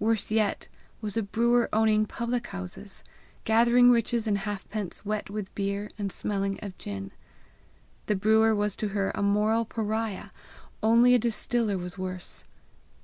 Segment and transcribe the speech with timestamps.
[0.00, 0.66] Worse yet
[1.00, 3.04] was a brewer owning public houses,
[3.44, 7.12] gathering riches in half pence wet with beer and smelling of gin.
[8.06, 10.30] The brewer was to her a moral pariah;
[10.82, 12.42] only a distiller was worse.